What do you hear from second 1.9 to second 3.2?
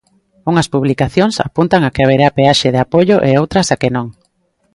que haberá peaxe de apoio